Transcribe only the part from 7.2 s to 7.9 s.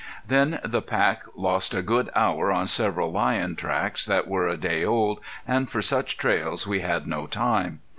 time.